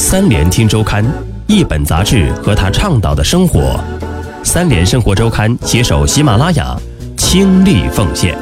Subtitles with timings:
[0.00, 1.04] 三联听周刊，
[1.48, 3.82] 一本杂志和他倡导的生活。
[4.44, 6.80] 三联生活周刊携手喜马拉雅，
[7.16, 8.38] 倾力奉献。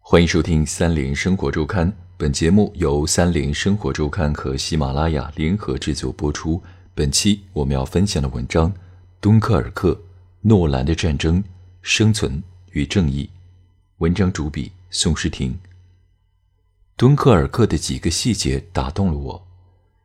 [0.00, 6.60] 欢迎收听三联生活周刊，本节目由三联生活周刊和喜马拉雅联合制作播出。
[6.94, 8.72] 本期我们要分享的文章
[9.20, 9.96] 《敦刻尔克：
[10.40, 11.44] 诺兰的战争、
[11.82, 12.42] 生存
[12.72, 13.24] 与正义》。
[13.98, 15.54] 文章主笔宋诗婷。
[16.98, 19.46] 敦刻尔克的几个细节打动了我。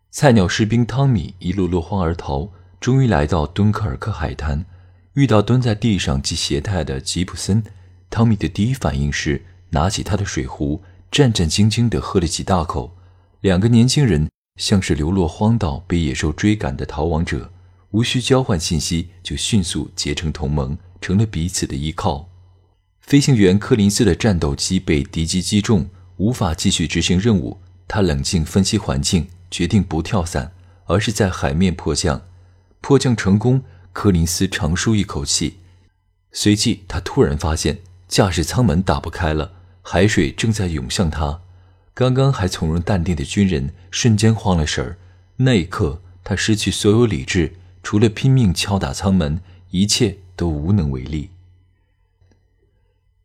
[0.09, 2.49] 菜鸟士兵汤米一路落荒而逃，
[2.81, 4.65] 终于来到敦刻尔克海滩，
[5.13, 7.63] 遇到蹲在地上系鞋带的吉普森。
[8.09, 12.93] 汤米的第一反应是拿起他的水壶，战战兢兢地喝了几大口。
[13.39, 17.53] 两个年轻人像是流落荒岛、被野兽追赶的逃亡者，
[17.91, 22.27] 无需交换信息就迅速结成同盟，成了彼此的依靠。
[22.99, 25.89] 飞行员柯林斯的战斗机被敌机击中。
[26.21, 30.51] 无法继续执行任务，他冷静分析环境，决定不跳伞，
[30.85, 32.21] 而是在海面迫降。
[32.79, 35.57] 迫降成功，柯林斯长舒一口气。
[36.31, 41.41] 随即，他突然发现驾驶舱门打不开了，海水正在涌向他。
[41.95, 44.97] 刚刚还从容淡定的军人瞬间慌了神儿。
[45.37, 51.31] 那一刻，他失去所有理智，除了拼命敲打舱门，一切都无能为力。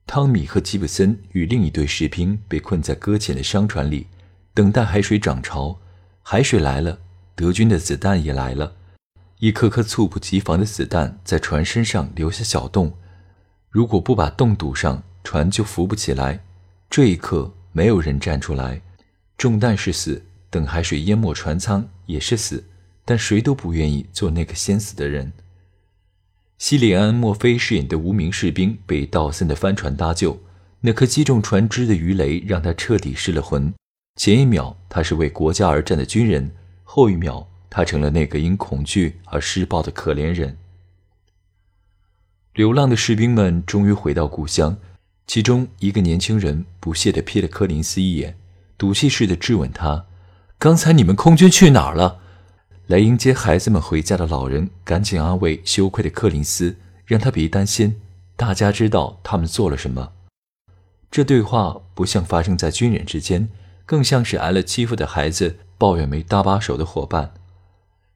[0.06, 4.06] 汤米和吉普森与另一队士兵被困在搁浅的商船里，
[4.54, 5.76] 等待海水涨潮。
[6.22, 7.00] 海水来了，
[7.34, 8.72] 德军的子弹也来了。
[9.40, 12.96] 一颗颗猝不及防的子弹在船身上留下小洞，
[13.68, 16.40] 如果不把洞堵上，船就浮不起来。
[16.88, 18.80] 这一刻，没有人站出来。
[19.36, 22.64] 中弹是死，等海水淹没船舱也是死，
[23.04, 25.32] 但谁都不愿意做那个先死的人。
[26.58, 30.40] 西里安·墨菲饰演的无名士兵被道森的帆船搭救，
[30.80, 33.72] 那颗击中船只的鱼雷让他彻底失了魂。
[34.18, 36.50] 前一秒他是为国家而战的军人，
[36.82, 40.56] 后一秒他成了那个因恐惧而施暴的可怜人。
[42.54, 44.78] 流浪的士兵们终于回到故乡，
[45.26, 48.34] 其中一个年轻人不屑地瞥了柯林斯一眼，
[48.78, 50.06] 赌气似的质问他
[50.58, 52.20] ：“刚才你们空军去哪儿了？”
[52.88, 58.00] 来迎接孩子们回家的老人赶紧安慰羞愧的柯林斯，让他别担心。
[58.36, 60.12] 大家知道他们做了什么。
[61.10, 63.48] 这对话不像发生在军人之间，
[63.84, 67.34] 更像是挨了欺负的孩子抱怨没搭把手的伙伴。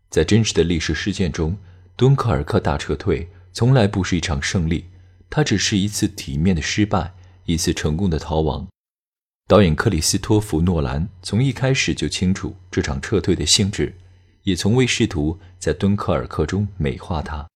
[0.09, 1.57] 在真实的历史事件中，
[1.97, 4.85] 敦刻尔克大撤退从来不是一场胜利，
[5.29, 7.13] 它只是一次体面的失败，
[7.45, 8.69] 一次成功的逃亡。
[9.49, 13.97] 导演克里斯托弗·诺兰从一开始就清楚这场撤退的性质。
[14.43, 17.47] 也从未试图在敦刻尔克中美化它。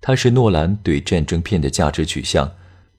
[0.00, 2.52] 它是诺兰对战争片的价值取向，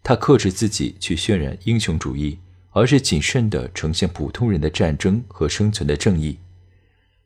[0.03, 2.37] 他克制自己去渲染英雄主义，
[2.71, 6.37] 而是谨慎地呈现普通人的战争和生存的正义。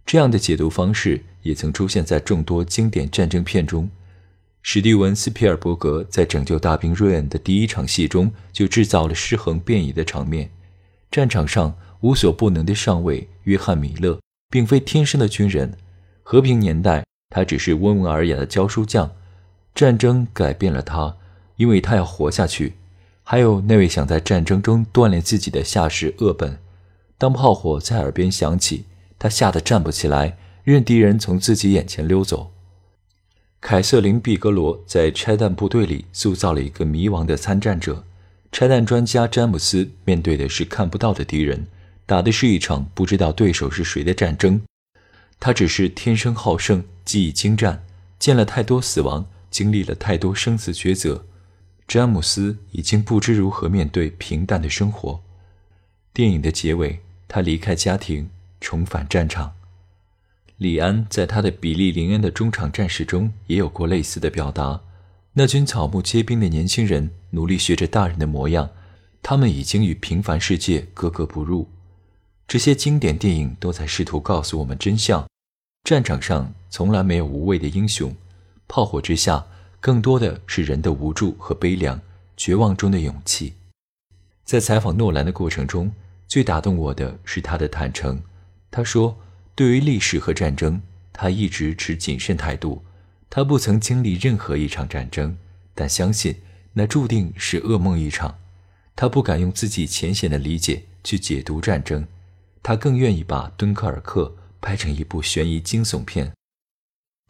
[0.05, 3.89] 这样的解读方式也曾出现在众多经典战争片中。
[4.61, 10.49] 史蒂文斯皮尔伯格在《拯救大兵瑞恩》的第一场戏中就制造了尸横遍野的场面。
[11.11, 14.19] 战场上无所不能的上尉约翰米勒。
[14.55, 15.73] 并非天生的军人，
[16.23, 19.11] 和平年代他只是温文尔雅的教书匠。
[19.73, 21.17] 战争改变了他，
[21.57, 22.75] 因为他要活下去。
[23.21, 26.57] 还有那位想在战争中锻炼自己的下士厄本，
[27.17, 28.85] 当炮火在耳边响起，
[29.19, 32.53] 他吓得站不起来，任敌人从自己眼前溜走。
[33.59, 38.05] 凯瑟琳·毕格罗在拆弹部队里塑造了一个迷茫的参战者。
[38.53, 41.67] 拆弹专家詹姆斯面对的是看不到的敌人。
[42.05, 44.61] 打的是一场不知道对手是谁的战争，
[45.39, 47.83] 他只是天生好胜，技艺精湛，
[48.19, 51.25] 见了太多死亡，经历了太多生死抉择。
[51.87, 55.21] 詹姆斯已经不知如何面对平淡的生活。
[56.13, 58.29] 电影的结尾，他离开家庭，
[58.61, 59.53] 重返战场。
[60.57, 64.81] 李安在他的《比利林恩的中场战事》中也有过类似的表达。
[65.33, 68.69] 那群草木皆兵的年轻人努力学着大人的模样，
[69.21, 71.69] 他们已经与平凡世界格格不入。
[72.47, 75.27] 这些经典电影都在试图告诉我们真相：
[75.83, 78.15] 战场上从来没有无畏的英雄，
[78.67, 79.45] 炮火之下
[79.79, 81.99] 更多的是人的无助和悲凉，
[82.37, 83.53] 绝望中的勇气。
[84.43, 85.91] 在采访诺兰的过程中，
[86.27, 88.21] 最打动我的是他的坦诚。
[88.69, 89.17] 他说
[89.55, 90.81] ：“对于历史和战争，
[91.11, 92.83] 他一直持谨慎态度。
[93.29, 95.35] 他不曾经历任何一场战争，
[95.73, 96.35] 但相信
[96.73, 98.37] 那注定是噩梦一场。
[98.95, 102.07] 他不敢用自己浅显的理解去解读战争。”
[102.67, 106.33] 他更愿意把敦刻尔克拍成一部悬疑惊悚片，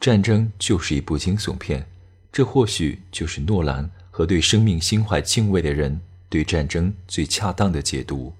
[0.00, 1.86] 战争就是一部惊悚片，
[2.32, 6.00] 这或许就是诺兰和对生命心怀敬畏的人
[6.30, 8.32] 对战争最恰当的解读。